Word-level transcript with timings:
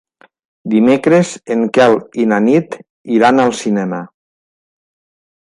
Dimecres 0.73 1.33
en 1.55 1.61
Quel 1.79 1.97
i 2.23 2.25
na 2.33 2.39
Nit 2.47 2.79
iran 3.19 3.45
al 3.45 3.55
cinema. 3.61 4.01